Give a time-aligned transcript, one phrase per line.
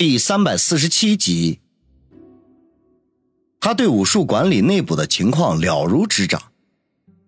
[0.00, 1.60] 第三百四十七集，
[3.60, 6.40] 他对武术馆里内部的情况了如指掌，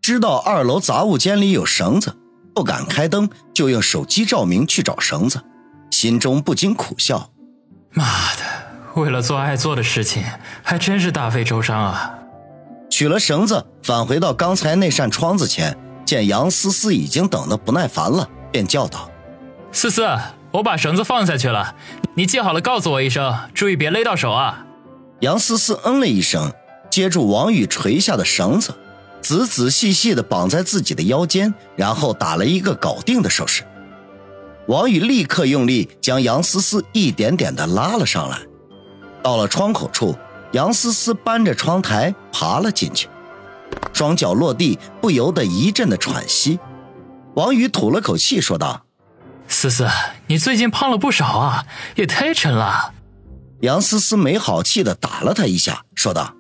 [0.01, 2.17] 知道二楼杂物间里有绳子，
[2.55, 5.45] 不敢开灯，就用手机照明去找绳子，
[5.91, 7.31] 心中不禁苦笑
[7.93, 8.43] ：“妈的，
[8.95, 10.25] 为了做爱做的事情，
[10.63, 12.19] 还真是大费周章啊！”
[12.91, 15.77] 取了绳子，返回到刚才那扇窗子前，
[16.07, 19.11] 见杨思思已经等得不耐烦了，便叫道
[19.71, 20.03] ：“思思。”
[20.53, 21.75] 我把绳子放下去了，
[22.15, 24.67] 你系好了告诉我一声，注意别勒到手啊。
[25.21, 26.53] 杨思思嗯了一声，
[26.91, 28.75] 接住王宇垂下的绳子，
[29.23, 33.63] 仔仔细细的绑在自己的腰间，然后打了一个搞定的手势。
[34.67, 38.39] 王宇立刻用力将杨思思一点点的拉了上来。
[39.23, 40.15] 到了窗口处，
[40.53, 43.09] 杨思思搬着窗台爬了进去，
[43.93, 46.59] 双脚落地，不由得一阵的喘息。
[47.35, 48.83] 王宇吐了口气，说道。
[49.53, 49.87] 思思，
[50.29, 52.95] 你最近胖了不少啊，也太沉了。
[53.61, 56.35] 杨思思没好气的打了他一下，说道：“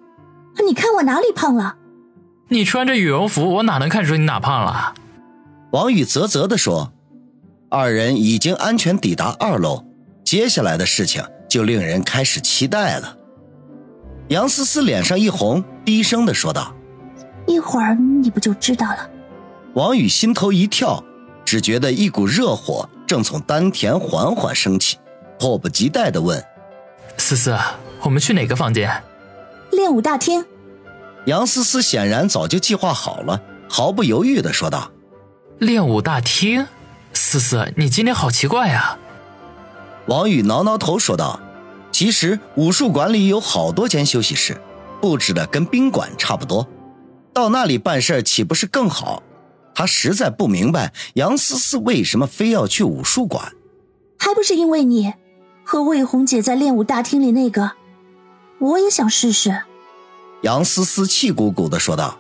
[0.66, 1.77] 你看我哪里胖了？
[2.48, 4.94] 你穿着羽绒服，我哪能看出你哪胖了？”
[5.72, 6.92] 王宇啧啧的说。
[7.70, 9.84] 二人已经安全抵达二楼，
[10.24, 13.16] 接下来的事情就令人开始期待了。
[14.28, 16.74] 杨思思脸上一红，低声的说道
[17.46, 19.08] ：“一会儿你不就知道了？”
[19.74, 21.05] 王宇心头一跳。
[21.44, 24.96] 只觉得一股热火正从丹田缓缓升起，
[25.38, 26.42] 迫不及待的问
[27.18, 27.55] ：“思思，
[28.00, 28.91] 我们去哪个房间？”
[29.70, 30.42] 练武大厅。
[31.27, 34.90] 杨思思显然早就计划好了，毫不犹豫的说道
[35.60, 36.66] ：“练武大厅，
[37.12, 38.96] 思思，你今天好奇怪呀。”
[40.08, 41.38] 王宇挠挠头说道
[41.92, 44.58] ：“其实武术馆里有好多间休息室，
[45.02, 46.66] 布置的跟宾馆差不多，
[47.34, 49.22] 到那里办事岂不是更好？”
[49.74, 53.52] 他实在不明白杨思思为什么非要去武术馆，
[54.18, 55.14] 还不是因为你
[55.64, 57.72] 和魏红姐在练武大厅里那个，
[58.58, 59.62] 我也想试试。
[60.42, 62.18] 杨思思气鼓鼓的说道。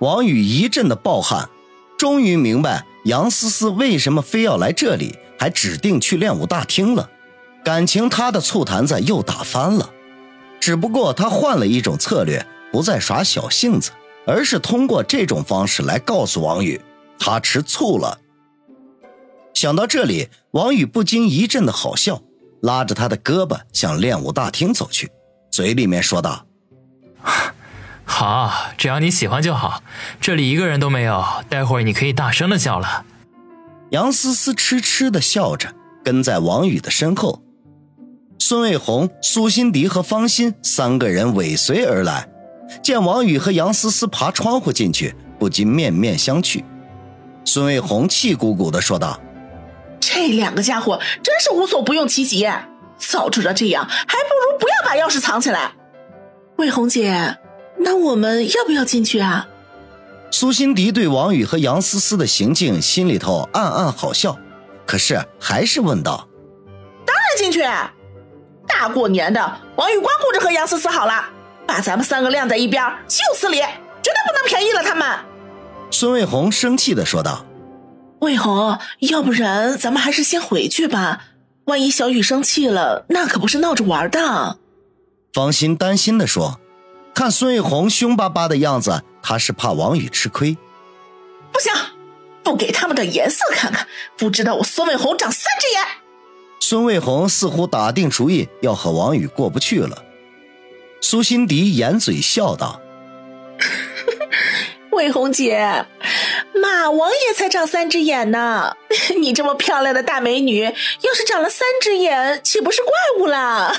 [0.00, 1.48] 王宇一阵的暴汗，
[1.98, 7.10] 终于明白杨思思为什么非要来这里，还指定去练武大厅了。
[7.62, 9.90] 感情他的醋坛子又打翻了，
[10.58, 13.90] 只不过他换了一种策略，不再耍小性子。
[14.30, 16.80] 而是通过这种方式来告诉王宇，
[17.18, 18.20] 他吃醋了。
[19.54, 22.22] 想到这里，王宇不禁一阵的好笑，
[22.62, 25.10] 拉着他的胳膊向练武大厅走去，
[25.50, 26.46] 嘴里面说道
[28.06, 29.82] ：“好，只要你喜欢就好。
[30.20, 33.04] 这里一个人都没有，待会儿你可以大声的叫了。”
[33.90, 35.74] 杨思思痴痴的笑着，
[36.04, 37.42] 跟在王宇的身后。
[38.38, 42.28] 孙卫红、苏辛迪和方心三个人尾随而来。
[42.82, 46.62] 见王宇和杨思思爬窗户进去，不禁面面相觑。
[47.44, 49.20] 孙卫红气鼓鼓的说道
[49.98, 52.48] ：“这两个家伙真是无所不用其极，
[52.96, 55.72] 早知道这样，还不如不要把钥匙藏起来。”
[56.58, 57.38] 魏红姐，
[57.78, 59.48] 那我们要不要进去啊？
[60.30, 64.38] 苏辛迪对王宇和杨思思的行径心里头暗暗好笑，
[64.86, 66.28] 可是还是问道
[67.04, 67.62] ：“当然进去，
[68.68, 69.40] 大过年的，
[69.76, 71.30] 王宇光顾着和杨思思好了。”
[71.70, 75.08] 把咱们三个晾在一边，就此理，绝对不能便宜了他们。
[75.92, 77.46] 孙卫红生气的说道
[78.18, 81.22] ：“卫红，要不然咱们还是先回去吧，
[81.66, 84.58] 万一小雨生气了，那可不是闹着玩的。”
[85.32, 86.58] 方心担心的说
[87.14, 90.58] ：“看孙卫红凶巴巴的样子，他是怕王宇吃亏。
[91.52, 91.72] 不行，
[92.42, 93.86] 不给他们点颜色看看，
[94.18, 95.86] 不知道我孙卫红长三只眼。”
[96.58, 100.02] 孙卫红似乎打定主意要和王宇过不去了。
[101.00, 102.80] 苏辛迪掩嘴笑道
[104.92, 105.86] ：“魏红姐，
[106.54, 108.76] 马王爷才长三只眼呢，
[109.18, 113.74] 你这么漂亮的大美女，要是长了三只眼，岂不是怪物啦？”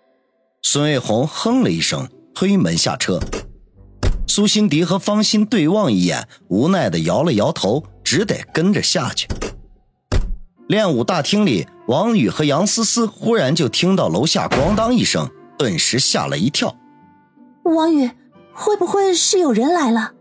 [0.62, 3.20] 孙卫红哼了一声，推门下车。
[4.26, 9.28] 苏辛迪和方心对望一眼，无奈的摇了摇头，只得跟着下去。
[10.66, 15.30] 练武大厅里，王宇和杨思思忽然就听到楼下咣当一声。
[15.56, 16.76] 顿时吓了一跳，
[17.62, 18.10] 王宇，
[18.52, 20.12] 会不会是有人来了？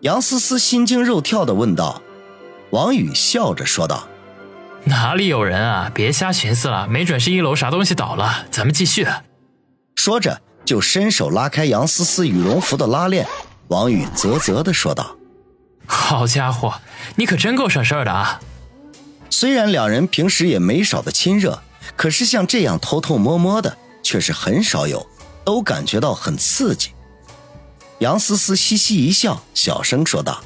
[0.00, 2.02] 杨思思心惊肉跳的问道。
[2.70, 4.08] 王宇笑着说道
[4.84, 5.90] ：“哪里有人啊？
[5.94, 8.46] 别瞎寻思了，没准是一楼啥东西倒了。
[8.50, 9.06] 咱们继续。”
[9.94, 13.26] 说着就伸手拉开杨思思羽绒服的拉链。
[13.68, 15.16] 王宇啧啧的说道
[15.86, 16.74] ：“好家伙，
[17.14, 18.40] 你可真够省事儿的啊！”
[19.30, 21.60] 虽然两人平时也没少的亲热，
[21.96, 23.76] 可是像这样偷偷摸摸的。
[24.06, 25.04] 却是很少有，
[25.44, 26.90] 都感觉到很刺激。
[27.98, 30.40] 杨思思嘻嘻一笑，小声说道：“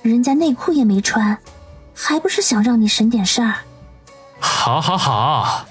[0.00, 1.36] 人家内裤也没穿，
[1.92, 3.56] 还不是想让你省点事儿？”
[4.38, 5.66] 好，好，好。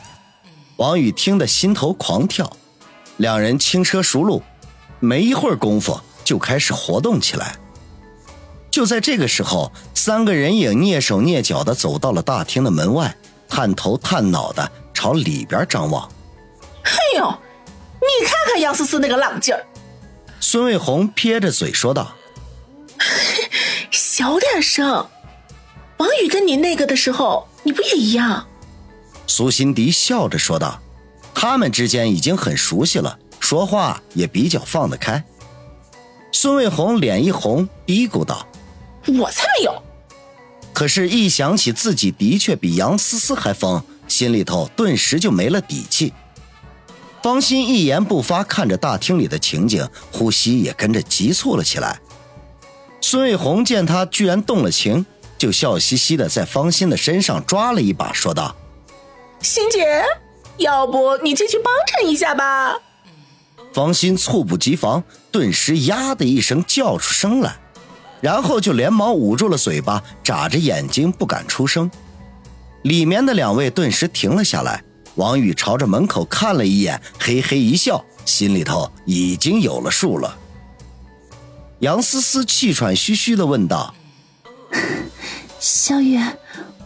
[0.76, 2.52] 王宇听得心头狂跳，
[3.16, 4.44] 两人轻车熟路，
[5.00, 7.56] 没一会儿功夫就开始活动起来。
[8.70, 13.16] 就在这个时候，三个人影蹑手蹑脚的走到了大厅的门外，
[13.48, 16.12] 探头探脑的朝里边张望。
[17.18, 17.34] 哎呦，
[18.00, 19.66] 你看看杨思思那个浪劲儿！
[20.40, 22.14] 孙卫红撇着嘴说道
[23.90, 25.08] ：“小点声，
[25.98, 28.48] 王宇跟你那个的时候，你不也一样？”
[29.26, 30.80] 苏辛迪笑着说道
[31.34, 35.24] ：“他们之间已经很熟悉了，说话也比较放得开。”
[36.32, 38.48] 孙卫红脸一红，嘀咕道。
[39.08, 39.84] 我才没有！
[40.72, 46.14] 可是，一想起自己的确比杨思思还疯，心里头顿时就没了底气。
[47.28, 52.00] 方心一言不发，看着大厅里的情景，呼吸也跟着急促了起来。
[53.02, 55.06] 孙卫红见他居然动了情，
[55.38, 58.56] 就笑嘻嘻的在方心的身上抓了一把，说道
[59.44, 60.06] ：“欣姐，
[60.56, 62.78] 要不你进去帮衬一下吧？”
[63.76, 67.58] 方心猝不及防，顿时呀的一声叫出声来。
[68.22, 71.92] 然后就连忙捂住了嘴巴，眨着眼睛不敢出声。
[72.84, 74.82] 里面的两位顿时停了下来。
[75.18, 80.38] 王宇朝着门口看了一眼，嘿嘿一笑，心里头已经有了数了。
[81.80, 83.94] 杨思思气喘吁吁地问道
[85.60, 86.20] ：“小雨，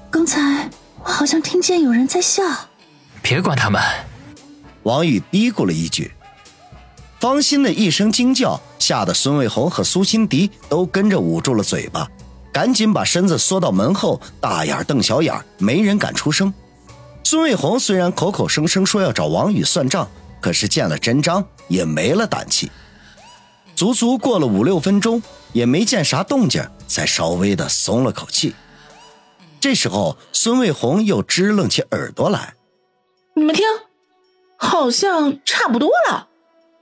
[0.09, 0.69] 刚才
[1.03, 2.43] 我好像听见有人在笑。”
[3.21, 3.81] 别管他们。
[4.83, 6.11] 王宇嘀咕了一句。
[7.19, 8.59] 方心的一声惊叫。
[8.79, 12.09] 吓得孙卫红和苏辛迪都跟着捂住了嘴巴，
[12.51, 16.51] 赶紧把身子缩到门后，大眼瞪小眼，没人敢出声。
[17.23, 20.09] 孙卫红虽然口口声声说要找王宇算账，
[20.41, 22.71] 可是见了真章也没了胆气。
[23.75, 25.23] 足足过了五六分钟，
[25.53, 28.53] 也没见啥动静，才稍微的松了口气。
[29.59, 32.55] 这时候，孙卫红又支棱起耳朵来
[33.35, 33.63] ：“你们听，
[34.57, 36.27] 好像差不多了。”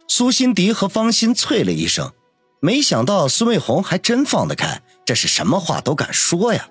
[0.07, 2.11] 苏辛迪和方心啐了一声，
[2.59, 6.67] 没想到孙卫红还真放得开，这是什么话都敢说呀！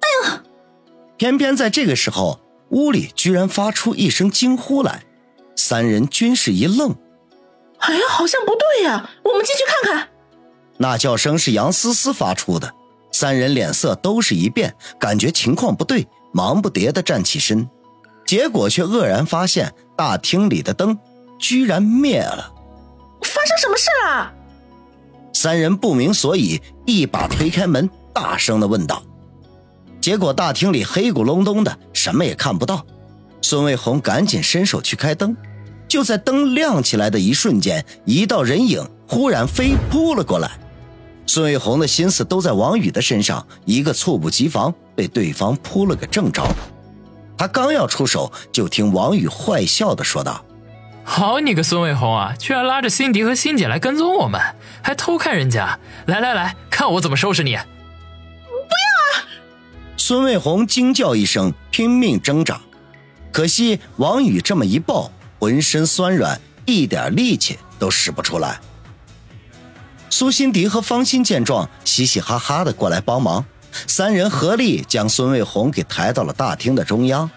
[0.00, 0.42] 哎呀！
[1.16, 5.04] 偏偏在这个时候，屋里居然发出一声惊呼来，
[5.56, 6.94] 三人均是一愣。
[7.78, 10.08] 哎呀，好像不对呀，我们进去看看。
[10.76, 12.72] 那叫声是杨思思发出的，
[13.10, 17.68] 三人脸色都是一变，感觉情况不对，忙不迭的站起身，
[18.26, 20.98] 结果却愕然发现大厅里的灯
[21.38, 22.52] 居然灭了。
[23.22, 24.32] 发生什么事了？
[25.32, 29.02] 三人不明所以，一把推开门，大声的问道。
[30.08, 32.82] 结果大厅里黑咕隆咚的，什么也看不到。
[33.42, 35.36] 孙卫红赶紧伸手去开灯，
[35.86, 40.50] 就在灯亮起来的一瞬间，一道人影忽然飞扑了过来。
[41.26, 46.42] 孙卫红的心思都在王宇的身上，一个猝不及防，被对方扑了个正着。
[47.36, 50.42] 他刚要出手，就听王宇坏笑的说道。
[51.04, 52.32] 好你个孙卫红啊！
[52.38, 54.40] 居然拉着辛迪和辛姐来跟踪我们，
[54.82, 55.78] 还偷看人家！
[56.06, 57.58] 来来来，看我怎么收拾你！
[60.08, 62.58] 孙卫红惊叫一声，拼命挣扎，
[63.30, 68.58] 可惜王宇这么一抱，浑身酸软，一点力气都使不出来。
[70.08, 73.44] 苏辛迪和方心见状，嘻嘻哈哈的过来帮忙，
[73.86, 77.30] 三人合力将孙卫红给抬到了大厅的中央。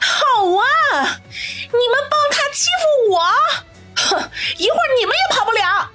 [0.00, 0.16] 好
[0.56, 1.20] 啊！
[1.22, 3.20] 你们帮他欺负我，
[3.94, 4.28] 哼！
[4.58, 5.88] 一会儿你们也跑不了。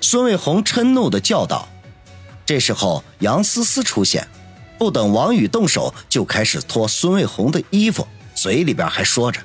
[0.00, 1.68] 孙卫红嗔怒的叫道。
[2.46, 4.28] 这时候，杨思思出现，
[4.78, 9.40] 不等王宇动手，就开始脱孙卫红的衣服，嘴里边还说着：“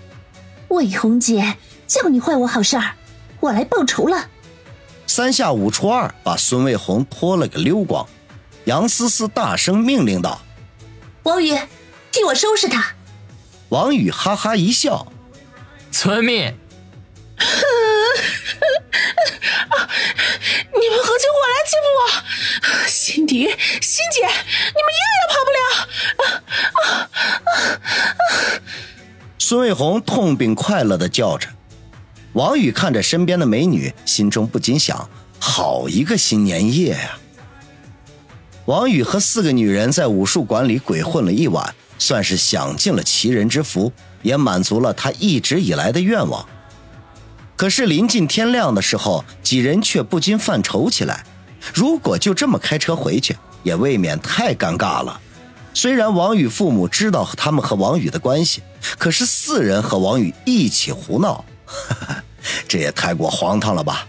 [0.70, 1.56] 卫红姐，
[1.88, 2.96] 叫你坏我好事儿，
[3.40, 4.28] 我来报仇了。”
[5.08, 8.08] 三下五除二把孙卫红脱了个溜光。
[8.66, 10.42] 杨思思大声命令道
[11.24, 11.58] ：“王宇，
[12.12, 12.94] 替我收拾他。”
[13.70, 15.12] 王宇哈哈一笑。
[15.92, 16.36] 遵命！
[20.72, 22.02] 你们合起伙来欺负我，
[23.12, 27.10] 辛迪、辛姐，你们一个也跑不了！
[29.40, 31.50] 孙卫红痛并快乐的叫着。
[32.34, 37.18] 王宇看着身边的美女，心中不禁想：好一个新年夜呀！
[38.66, 43.92] 王宇和四个女人在武术馆里鬼混了一晚，算是享尽了奇人之福。
[44.22, 46.46] 也满足了他一直以来的愿望。
[47.56, 51.26] 可是临近天亮的时候，几人却不禁犯愁起来。
[51.74, 55.20] 如果就这么开车回去，也未免太尴尬了。
[55.74, 58.62] 虽然王宇父母知道他们和王宇的关系，
[58.98, 61.46] 可是四人和王宇一起胡闹，
[62.68, 64.08] 这也太过荒唐了吧？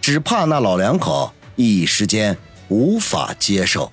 [0.00, 2.36] 只怕那老两口一时间
[2.68, 3.90] 无法接受。